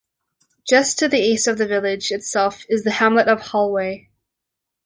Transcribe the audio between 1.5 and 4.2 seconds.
the village itself is the hamlet of Holway.